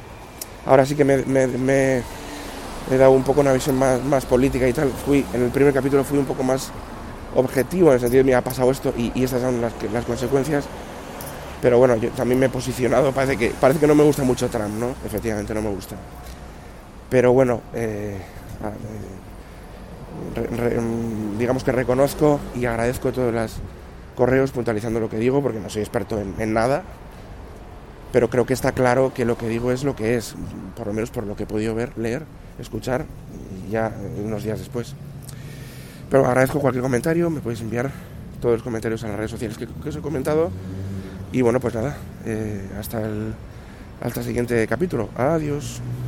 Ahora 0.65 0.87
sí 0.87 0.95
que 0.95 1.05
me, 1.05 2.03
he 2.91 2.97
dado 2.97 3.11
un 3.11 3.25
poco 3.25 3.43
una 3.43 3.53
visión 3.53 3.77
más, 3.77 4.03
más, 4.03 4.25
política 4.25 4.67
y 4.67 4.73
tal. 4.73 4.89
Fui, 4.91 5.25
en 5.35 5.43
el 5.43 5.51
primer 5.51 5.75
capítulo 5.75 6.03
fui 6.03 6.19
un 6.19 6.25
poco 6.25 6.43
más 6.43 6.71
objetivo, 7.35 7.89
en 7.89 7.95
el 7.95 8.01
sentido 8.01 8.25
de, 8.25 8.31
me 8.31 8.35
ha 8.35 8.43
pasado 8.43 8.71
esto 8.71 8.95
y, 8.97 9.13
y 9.15 9.25
estas 9.25 9.43
son 9.43 9.61
las, 9.61 9.73
las 9.93 10.05
consecuencias. 10.07 10.65
Pero 11.63 11.79
bueno, 11.79 11.95
yo 11.95 12.11
también 12.11 12.41
me 12.41 12.47
he 12.47 12.49
posicionado, 12.49 13.13
parece 13.13 13.37
que, 13.39 13.51
parece 13.51 13.79
que 13.79 13.87
no 13.87 13.95
me 13.95 14.03
gusta 14.03 14.25
mucho 14.25 14.49
Trump, 14.49 14.75
¿no? 14.81 14.97
Efectivamente 15.07 15.55
no 15.55 15.63
me 15.63 15.71
gusta. 15.71 15.95
Pero 17.09 17.33
bueno, 17.33 17.63
eh, 17.73 18.19
eh, 20.35 20.81
mm, 20.81 21.39
digamos 21.39 21.63
que 21.63 21.71
reconozco 21.71 22.41
y 22.57 22.65
agradezco 22.65 23.13
todos 23.13 23.33
los 23.33 23.53
correos 24.17 24.51
puntualizando 24.51 24.99
lo 24.99 25.09
que 25.09 25.19
digo, 25.19 25.41
porque 25.41 25.61
no 25.61 25.71
soy 25.71 25.83
experto 25.83 26.19
en, 26.19 26.53
nada, 26.53 26.83
pero 28.13 28.29
creo 28.29 28.45
que 28.45 28.55
está 28.55 28.73
claro 28.73 29.15
que 29.15 29.25
lo 29.25 29.39
que 29.39 29.49
digo 29.49 29.71
es 29.71 29.85
lo 29.85 29.95
que 29.95 30.17
es, 30.17 30.35
por 30.77 30.89
lo 30.89 30.93
menos 30.93 31.11
por 31.11 31.25
lo 31.25 31.37
que 31.37 31.45
he 31.45 31.47
podido 31.47 31.77
ver, 31.77 31.97
leer, 31.97 32.25
escuchar, 32.59 33.07
ya 33.71 33.93
unos 34.21 34.43
días 34.43 34.59
después. 34.59 34.97
Pero 36.11 36.27
agradezco 36.27 36.59
cualquier 36.59 36.83
comentario, 36.83 37.31
me 37.31 37.41
podéis 37.41 37.61
enviar 37.61 37.93
todos 38.41 38.57
los 38.57 38.63
comentarios 38.65 39.05
a 39.05 39.09
las 39.09 39.17
redes 39.17 39.31
sociales 39.31 39.57
que 39.57 39.89
os 39.89 39.95
he 39.95 40.01
comentado. 40.01 40.51
Y 41.33 41.41
bueno, 41.41 41.61
pues 41.61 41.75
nada, 41.75 41.97
eh, 42.27 42.61
hasta, 42.79 43.01
el, 43.01 43.33
hasta 44.03 44.21
el 44.21 44.27
siguiente 44.27 44.67
capítulo. 44.67 45.09
Adiós. 45.17 45.81